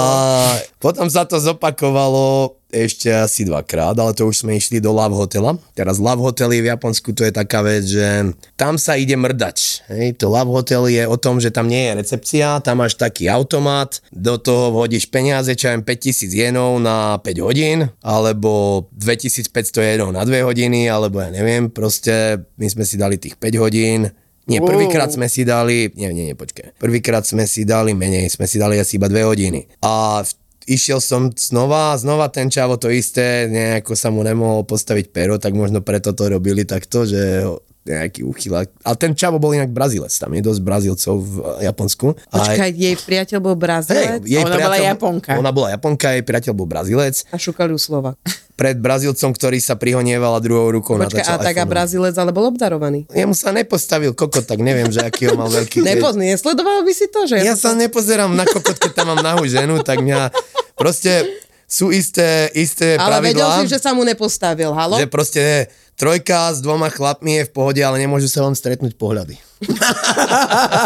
[0.81, 5.59] potom sa to zopakovalo ešte asi dvakrát, ale to už sme išli do Love Hotela.
[5.75, 9.83] Teraz Love Hotely v Japonsku to je taká vec, že tam sa ide mrdač.
[9.91, 13.27] Hej, to Love Hotel je o tom, že tam nie je recepcia, tam máš taký
[13.27, 20.15] automat, do toho vhodíš peniaze, čo aj 5000 jenov na 5 hodín, alebo 2500 jenov
[20.15, 24.07] na 2 hodiny, alebo ja neviem, proste my sme si dali tých 5 hodín,
[24.49, 26.75] nie, prvýkrát sme si dali, nie, nie, nie, počkaj.
[26.81, 29.69] Prvýkrát sme si dali menej, sme si dali asi iba dve hodiny.
[29.85, 35.09] A v- išiel som znova, znova ten čavo to isté, nejako sa mu nemohol postaviť
[35.09, 37.45] pero, tak možno preto to robili takto, že
[37.81, 38.69] nejaký uchylák.
[38.85, 41.33] A ten čavo bol inak Brazilec, tam je dosť Brazílcov v
[41.65, 42.13] Japonsku.
[42.29, 45.31] A- Počkaj, jej priateľ bol Brazilec Hej, jej Ona bola priateľ- Japonka.
[45.41, 47.25] Ona bola Japonka, jej priateľ bol Brazilec.
[47.33, 48.13] a šukali ju slova.
[48.61, 51.65] Pred Brazílcom, ktorý sa prihonieval a druhou rukou Počkaj, a tak a.
[51.65, 53.09] Brazilec ale bol obdarovaný.
[53.09, 55.81] Jemu sa nepostavil kokot, tak neviem, že aký ho mal veľký...
[55.89, 57.41] Nepozný, nesledoval by si to, že?
[57.41, 60.29] Ja sa nepozerám na kokot, keď tam mám nahú ženu, tak mňa
[60.77, 61.25] proste
[61.71, 64.99] sú isté, isté ale vedel pravidlá, si, že sa mu nepostavil, halo?
[64.99, 69.37] že proste trojka s dvoma chlapmi je v pohode, ale nemôžu sa vám stretnúť pohľady.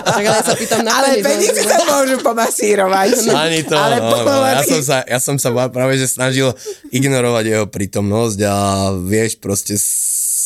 [0.06, 3.10] Tak ale ja sa pýtam na Ale penis, penice sa môžu pomasírovať.
[3.48, 6.52] Ani to, Ale no, no, ja, pohľady- som sa, ja som sa práve že snažil
[6.92, 8.56] ignorovať jeho prítomnosť a
[9.00, 9.80] vieš proste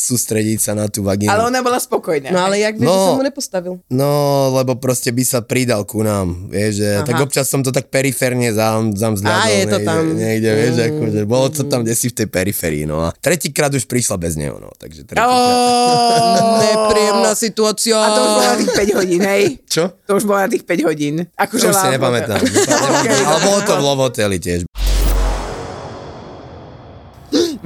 [0.09, 1.29] sústrediť sa na tú vagínu.
[1.29, 2.29] Ale ona bola spokojná.
[2.29, 2.93] No ale jak vieš, No.
[2.93, 3.73] že sa mu nepostavil?
[3.87, 4.09] No,
[4.51, 7.05] lebo proste by sa pridal ku nám, vieš, že Aha.
[7.05, 10.01] tak občas som to tak periférne zam, zam zľadol, Á, je to niekde, tam.
[10.11, 10.85] niekde, vieš, Mm.
[10.89, 14.55] akože bolo to tam desi v tej periférii, no a tretíkrát už prišla bez neho,
[14.55, 15.27] no, takže tretíkrát.
[16.59, 17.95] Nepríjemná situácia.
[17.95, 19.43] A to už bolo na tých 5 hodín, hej?
[19.65, 19.83] Čo?
[20.05, 21.15] To už bolo na tých 5 hodín.
[21.33, 22.39] Akože To už si nepamätám.
[23.27, 23.81] Ale bolo to v.
[23.81, 24.68] Lovoteli tiež.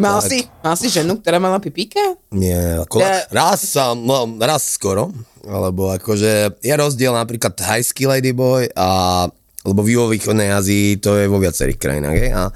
[0.03, 0.27] Mal Tak.
[0.27, 2.19] si, mal si ženu, ktorá mala pipíka?
[2.35, 5.15] Nie, ako, Ja- raz sa, no, raz skoro,
[5.47, 8.87] alebo akože je rozdiel napríklad thajský ladyboy a
[9.63, 12.51] lebo v juhovýchodnej Azii to je vo viacerých krajinách, hej, a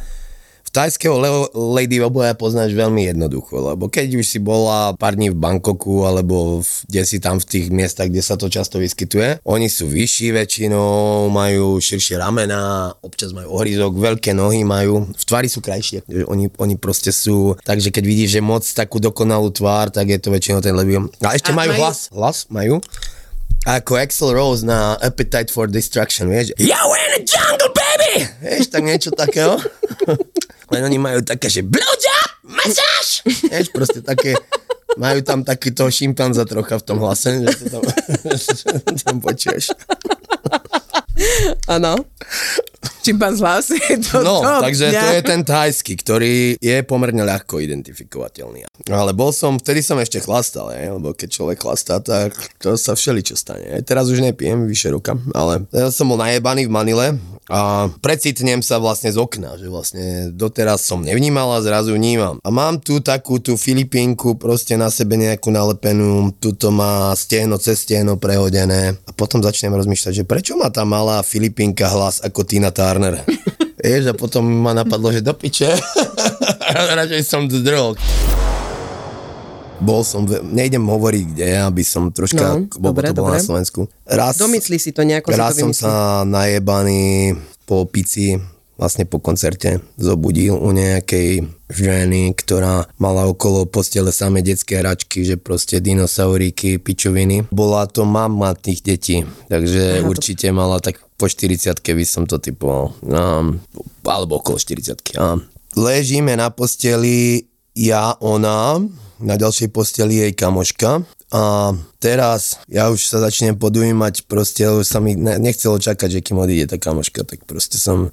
[0.70, 5.38] tajského le- lady oboja poznáš veľmi jednoducho, lebo keď už si bola pár dní v
[5.38, 9.68] Bangkoku alebo v, kde si tam v tých miestach, kde sa to často vyskytuje, oni
[9.68, 15.60] sú vyšší väčšinou, majú širšie ramená, občas majú ohryzok, veľké nohy majú, v tvári sú
[15.60, 16.04] krajšie.
[16.28, 20.30] Oni, oni proste sú, takže keď vidíš, že moc takú dokonalú tvár, tak je to
[20.30, 21.08] väčšinou ten lebium.
[21.20, 22.80] A ešte A majú majú- hlas, hlas majú.
[23.68, 26.56] Ako Axel Rose na Appetite for Destruction, vieš?
[26.56, 28.24] We're in the jungle, baby!
[28.40, 29.60] Vieš, tak niečo takého.
[30.72, 33.24] Len oni majú také, že blowjob, masáž!
[33.48, 34.36] Vieš, proste také,
[35.00, 37.84] majú tam taký toho šimpanza trocha v tom hlase, že to tam,
[38.98, 39.72] že tam počuješ.
[43.08, 45.00] Čimpanz hlas je to No, top takže dňa.
[45.00, 48.68] to je ten thajský, ktorý je pomerne ľahko identifikovateľný.
[48.92, 52.94] Ale bol som, vtedy som ešte chlastal, je, lebo keď človek chlastá, tak to sa
[52.94, 53.64] všeličo stane.
[53.64, 53.76] je.
[53.82, 57.08] Teraz už nepijem vyše roka, ale ja som bol najebaný v Manile
[57.48, 62.44] a precitnem sa vlastne z okna, že vlastne doteraz som nevnímal a zrazu vnímam.
[62.44, 67.88] A mám tu takú tú Filipínku proste na sebe nejakú nalepenú, tuto má stehno cez
[67.88, 72.68] stehno prehodené a potom začnem rozmýšľať, že prečo má tá malá Filipínka hlas ako Tina
[72.68, 72.96] Turner?
[73.78, 75.70] Vieš, a potom ma napadlo, že do piče.
[76.98, 77.94] Radšej som zdrol.
[79.78, 83.38] Bol som, nejdem hovoriť kde, aby som troška, No, bol dobre, to bolo dobre.
[83.38, 83.86] na Slovensku.
[84.04, 85.94] Raz, Domyslí si to nejako, si raz to som sa
[86.26, 88.34] najebaný po pici,
[88.78, 95.36] vlastne po koncerte, zobudil u nejakej ženy, ktorá mala okolo postele samé detské hračky, že
[95.36, 97.50] proste dinosauríky, pičoviny.
[97.52, 99.18] Bola to mama tých detí,
[99.50, 102.94] takže Aha, to- určite mala tak po 40 by som to typoval.
[103.02, 103.58] Um,
[104.06, 105.42] alebo okolo 40 um.
[105.74, 108.82] Ležíme na posteli ja, ona,
[109.22, 114.98] na ďalšej posteli jej kamoška a teraz ja už sa začnem podujímať proste, lebo sa
[114.98, 118.10] mi ne- nechcelo čakať, že kým odíde tá kamoška, tak proste som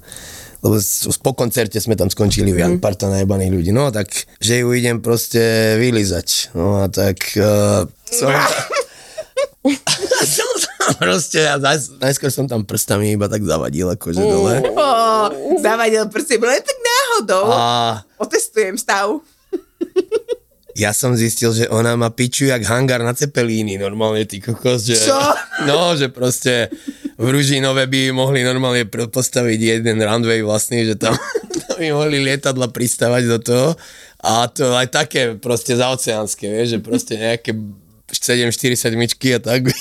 [0.65, 0.81] lebo
[1.21, 2.81] po koncerte sme tam skončili mm.
[2.81, 4.09] parta najebaných ľudí, no tak,
[4.41, 8.33] že ju idem proste vylizať, no a tak uh, som,
[10.25, 14.61] som tam proste, ja naj, najskôr som tam prstami iba tak zavadil akože dole.
[14.77, 14.87] Ó,
[15.57, 17.45] zavadil prsty, len tak náhodou.
[17.49, 17.61] A
[18.21, 19.21] Otestujem stav.
[20.75, 24.99] Ja som zistil, že ona má piču jak hangár na cepelíny, normálne ty kokos, že...
[24.99, 25.19] Čo?
[25.63, 26.67] No, že proste
[27.15, 31.15] v Ružinove by mohli normálne postaviť jeden runway vlastný, že tam,
[31.63, 33.67] tam by mohli lietadla pristávať do toho.
[34.19, 37.55] A to aj také proste zaoceánske, vieš, že proste nejaké
[38.11, 38.99] 747
[39.35, 39.61] a tak.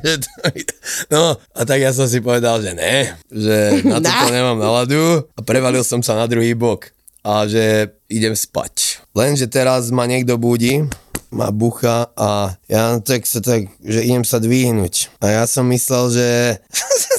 [0.00, 0.78] To-
[1.10, 5.40] no, a tak ja som si povedal, že ne, že na toto nemám náladu a
[5.42, 8.89] prevalil som sa na druhý bok a že idem spať.
[9.20, 10.88] Lenže teraz ma niekto budí,
[11.28, 15.12] ma bucha a ja tak sa tak, že idem sa dvihnúť.
[15.20, 16.26] A ja som myslel, že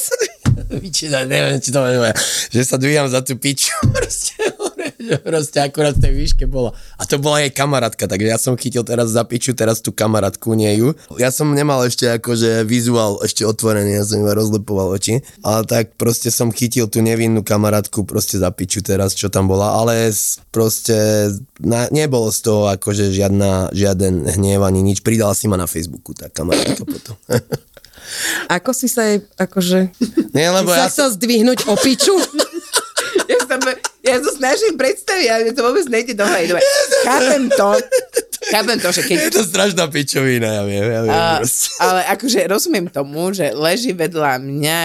[0.82, 2.16] Vyčítať, neviem, či to neviem,
[2.50, 4.41] že sa dvíham za tú piču, proste,
[5.28, 6.74] proste akurát v tej výške bola.
[6.98, 10.54] A to bola jej kamarátka, takže ja som chytil teraz za piču, teraz tú kamarátku,
[10.54, 10.94] nie ju.
[11.18, 15.22] Ja som nemal ešte akože vizuál ešte otvorený, ja som iba rozlepoval oči.
[15.46, 19.78] A tak proste som chytil tú nevinnú kamarátku proste za piču teraz, čo tam bola,
[19.78, 20.10] ale
[20.50, 21.30] proste
[21.62, 25.06] na, nebolo z toho akože žiadna, žiaden hnev ani nič.
[25.06, 27.16] Pridala si ma na Facebooku tá kamarátka potom.
[28.50, 29.94] Ako si sa jej, akože...
[30.36, 32.16] Nie, lebo ja chcel zdvihnúť o piču?
[33.32, 33.56] Ja sa,
[34.02, 36.50] ja sa snažím predstaviť, ale to vôbec nejde do hlavy.
[36.50, 36.64] Dobre,
[37.06, 37.70] chápem to,
[38.50, 39.18] chápem to, že keď...
[39.30, 41.14] Je to strašná pičovina, ja viem, ja viem.
[41.42, 41.70] Proste.
[41.78, 44.80] ale akože rozumiem tomu, že leží vedľa mňa,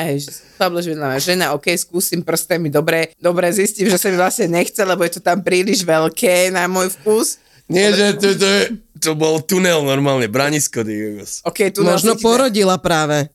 [0.60, 4.52] tam leží vedľa mňa žena, ok, skúsim prstami, dobre, dobre zistím, že sa mi vlastne
[4.52, 7.40] nechce, lebo je to tam príliš veľké na môj vkus.
[7.66, 8.68] Nie, že to, to, je-
[9.02, 11.42] to bol tunel normálne, branisko, kokos.
[11.42, 13.28] Ok, tu Možno porodila práve.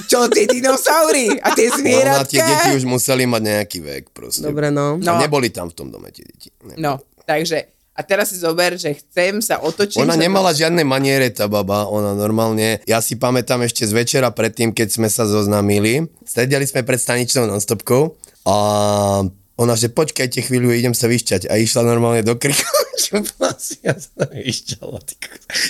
[0.00, 2.28] Čo, tie dinosaury a tie Ona, zvieratka?
[2.28, 4.44] tie deti už museli mať nejaký vek proste.
[4.44, 4.94] Dobre, no.
[4.96, 5.18] A No.
[5.18, 6.54] neboli tam v tom dome tie deti.
[6.62, 6.76] Ne.
[6.76, 9.98] No, takže, a teraz si zober, že chcem sa otočiť.
[9.98, 14.30] Ona sa- nemala žiadne maniere, tá baba, ona normálne, ja si pamätám ešte z večera
[14.30, 18.54] predtým, keď sme sa zoznámili, sedeli sme pred staničnou nonstopkou a
[19.56, 22.62] ona, že počkajte chvíľu, idem sa vyšťať a išla normálne do kriku,
[22.98, 25.14] šupla si a sa tam kokos.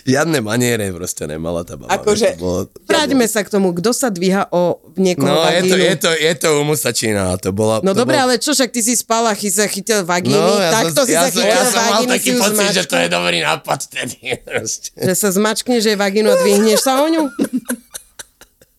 [0.03, 1.93] Žiadne maniere proste nemala tá baba.
[1.93, 5.77] Akože- bolo- Vráťme sa k tomu, kto sa dvíha o niekoho No, je to, vagínu.
[5.79, 7.79] je to, je to u Musačina, to bola...
[7.81, 8.25] No to dobre, bol...
[8.25, 11.23] ale čo, však ty si spala, chy sa chytil vagíny, No, ja takto si ja
[11.23, 14.17] sa chytil ja vagíny, si ju pocit, že to je dobrý nápad vtedy.
[14.49, 14.91] proste.
[14.97, 17.25] Že sa zmačkneš jej vagínu a dvihneš sa o ňu?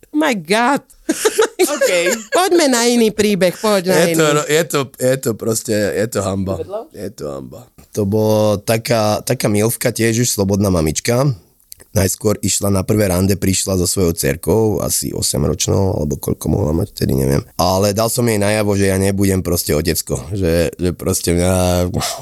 [0.09, 0.81] Oh my god.
[1.75, 1.91] OK.
[2.31, 4.17] Poďme na iný príbeh, poď na Je iný.
[4.17, 6.57] to, je, to, je to proste, je to hamba.
[6.93, 7.67] Je to hamba.
[7.93, 11.25] To bolo taká, taká milvka, tiež už slobodná mamička.
[11.89, 16.73] Najskôr išla na prvé rande, prišla so svojou cerkou, asi 8 ročnou, alebo koľko mohla
[16.77, 17.41] mať, vtedy neviem.
[17.57, 21.53] Ale dal som jej najavo, že ja nebudem proste otecko, že, že proste mňa,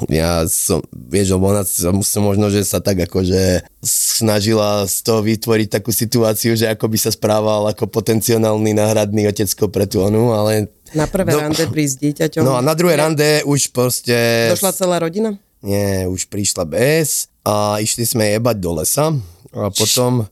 [0.08, 5.68] ja som, vieš, ona som, som možno, že sa tak akože snažila z toho vytvoriť
[5.68, 10.72] takú situáciu, že ako by sa správal ako potenciálny náhradný otecko pre tú onu, ale
[10.96, 11.44] Na prvé No.
[11.44, 12.42] rande prísť dieťaťom.
[12.42, 14.48] No a na druhé rande už proste...
[14.56, 15.36] Došla celá rodina?
[15.60, 19.10] Nie, už prišla bez a išli sme jebať do lesa
[19.52, 20.24] a potom...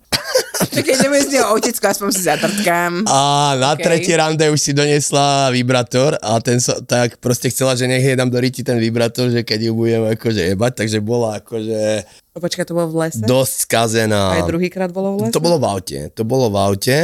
[0.57, 3.05] Keď z neho otecko, aspoň si zatrtkám.
[3.09, 3.21] A
[3.61, 3.85] na Okay.
[3.85, 8.17] tretie rande už si doniesla vibrátor a ten sa, tak proste chcela, že nech jej
[8.17, 12.69] dám do riti ten vibrátor, že keď ju budem akože jebať, takže bola akože počkaj,
[12.69, 13.21] to bolo v lese?
[13.25, 14.41] dosť skazená.
[14.41, 15.33] Aj druhýkrát bolo v lese?
[15.37, 16.97] To bolo v aute, to bolo v aute,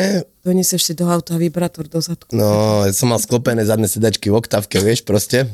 [0.42, 2.32] Doniesieš si do auta vibrátor do zadku.
[2.34, 5.46] no ja som mal sklopené zadné sedačky v oktávke, vieš, proste,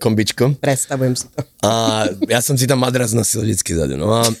[0.00, 0.54] kombičko.
[0.58, 1.44] Predstavujem si to.
[1.66, 4.24] A ja som si tam madras nosil vždycky zadu, no a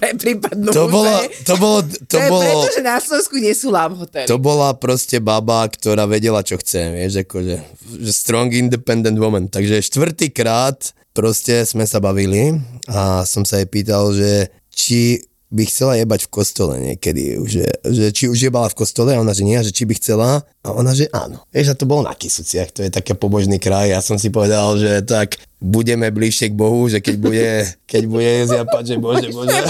[0.00, 1.12] Pre prípadnú to bolo,
[1.44, 2.40] to bolo, to to bolo...
[2.40, 4.24] preto, že na Slovensku nie sú love hotely.
[4.24, 7.56] To bola proste baba, ktorá vedela, čo chce, vieš, akože
[8.00, 9.52] že strong independent woman.
[9.52, 12.56] Takže štvrtýkrát proste sme sa bavili
[12.88, 18.14] a som sa jej pýtal, že či by chcela jebať v kostole niekedy, že, že
[18.14, 20.68] či už jebala v kostole a ona, že nie, a že či by chcela a
[20.70, 21.42] ona, že áno.
[21.50, 24.78] Vieš, a to bolo na Kisuciach, to je také pobožný kraj, ja som si povedal,
[24.78, 27.50] že tak budeme bližšie k Bohu, že keď bude,
[27.84, 29.60] keď bude zjapať, že bože, bože,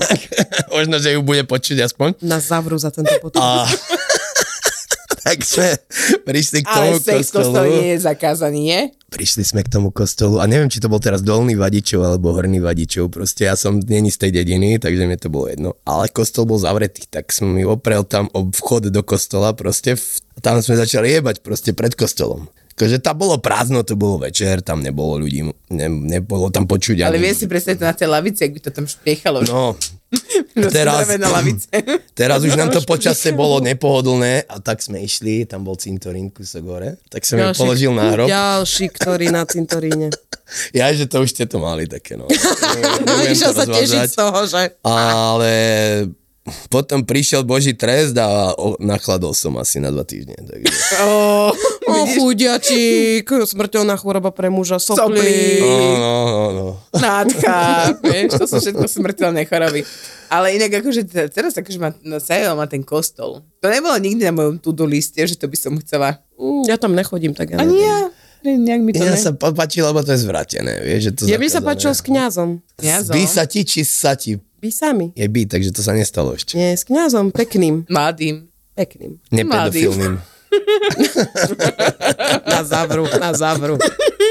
[0.00, 0.20] tak
[0.74, 2.24] možno, že ju bude počuť aspoň.
[2.24, 3.38] Nás zavrú za tento potom.
[3.38, 3.68] A
[5.22, 5.78] tak sme
[6.26, 7.70] prišli k tomu Ale sex kostolu.
[7.70, 8.80] nie je zakázaný, nie?
[9.12, 12.58] Prišli sme k tomu kostolu a neviem, či to bol teraz dolný vadičov alebo horný
[12.58, 13.12] vadičov.
[13.12, 15.70] Proste ja som není z tej dediny, takže mi to bolo jedno.
[15.84, 20.00] Ale kostol bol zavretý, tak som mi oprel tam o vchod do kostola proste.
[20.40, 22.48] Tam sme začali jebať proste pred kostolom.
[22.72, 25.44] Akože tam bolo prázdno, to bolo večer, tam nebolo ľudí,
[25.76, 27.28] ne, nebolo tam počuť Ale ani...
[27.28, 29.44] vie si to na tej lavici, ak by to tam špiechalo.
[29.44, 29.76] No,
[30.76, 31.68] teraz- na lavice.
[32.20, 36.62] Teraz už nám to počasie bolo nepohodlné a tak sme išli, tam bol cintorín kúsok
[36.68, 38.28] hore, tak som jej položil na hrob.
[38.28, 40.08] Ďalší, ktorý na cintoríne.
[40.76, 42.28] Ja, že to už ste to mali také, no.
[43.24, 44.76] Išiel sa tešiť z toho, že...
[44.84, 45.54] Ale
[46.68, 50.36] potom prišiel Boží trest a o, nachladol som asi na dva týždne.
[50.36, 50.68] Takže...
[51.00, 55.18] Oh, O, chudiačík, smrteľná choroba pre muža, Soplík.
[55.18, 55.60] soplík.
[55.62, 56.61] No, no, no, no.
[56.94, 57.58] Nádcha,
[58.04, 59.80] vieš, to sú všetko smrteľné choroby.
[60.28, 63.40] Ale inak akože te- teraz akože ma, no, Sajel má ten kostol.
[63.58, 66.20] To nebolo nikdy na mojom to-do liste, že to by som chcela.
[66.34, 67.84] Mm, Ja tam nechodím, tak ja Ani neviem.
[67.84, 67.98] ja.
[68.42, 69.16] Ne, nejak mi to Ja ne...
[69.16, 71.68] sa páčilo, lebo to je zvratené, vieš, že to Ja by sa zakázané.
[71.68, 72.50] páčil s kňazom.
[72.74, 73.12] Kňazom.
[73.12, 74.34] By sa ti, či sa ti?
[74.58, 75.06] By sami.
[75.12, 76.54] Je by, takže to sa nestalo ešte.
[76.54, 77.86] Nie, s kňazom, pekným.
[77.86, 78.50] Mladým.
[78.72, 79.20] Pekným.
[79.28, 80.16] Nepedofilným.
[82.44, 83.76] Na zavru, na zavru.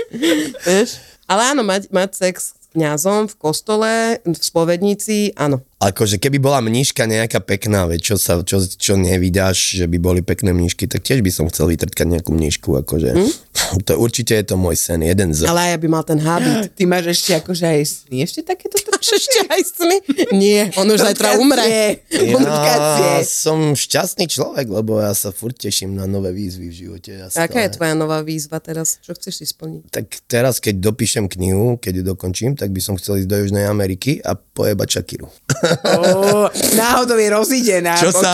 [0.66, 0.90] Vieš?
[1.32, 5.64] Ale áno, mať, mať sex s kňazom v kostole, v spovednici, áno.
[5.82, 10.22] Akože keby bola mníška nejaká pekná, veď čo, sa, čo, čo nevydáš, že by boli
[10.22, 13.10] pekné mníšky, tak tiež by som chcel vytrtkať nejakú mníšku, akože.
[13.18, 13.32] Hm?
[13.88, 15.48] To určite je to môj sen, jeden z.
[15.48, 16.70] Ale aj by mal ten habit.
[16.78, 19.98] Ty máš ešte akože aj sny, ešte takéto Ešte aj sny?
[20.38, 21.66] Nie, on už zajtra umre.
[22.14, 27.10] Ja som šťastný človek, lebo ja sa furt teším na nové výzvy v živote.
[27.18, 29.02] Ja Aká je stále- tvoja nová výzva teraz?
[29.02, 29.90] Čo chceš si splniť?
[29.90, 33.66] Tak teraz, keď dopíšem knihu, keď ju dokončím, tak by som chcel ísť do Južnej
[33.66, 35.28] Ameriky a pojebať Shakiru.
[35.72, 37.96] Oh, náhodou je rozídená.
[37.96, 38.32] Čo sa,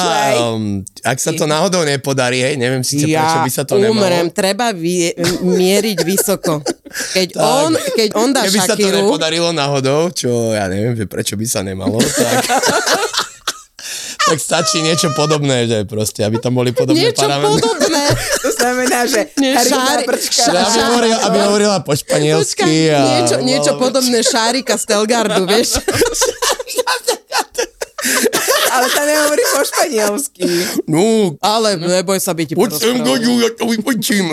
[0.54, 4.36] um, ak sa to náhodou nepodarí, hej, neviem síce prečo by sa to umrem, nemalo.
[4.36, 6.62] treba vy, mieriť vysoko.
[6.88, 11.06] Keď on, keď on dá Keby sa to Shakiru, nepodarilo náhodou, čo ja neviem, že
[11.06, 12.44] prečo by sa nemalo, tak,
[14.28, 17.62] tak stačí niečo podobné, že proste, aby tam boli podobné niečo parametre.
[17.64, 18.04] podobné.
[18.48, 22.90] To znamená, že šári- aby, hovorila, aby hovorila po španielsky.
[22.90, 25.78] A, niečo, niečo no, podobné Šárika z Telgardu, vieš?
[28.78, 30.46] Ale tá nehovorí po španielsky.
[30.86, 33.02] No, Ale neboj sa byť ti poď sem.
[33.02, 34.30] Goďu, ja to vypočím.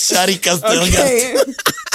[0.00, 0.60] Šarika z.
[0.64, 1.36] Okay.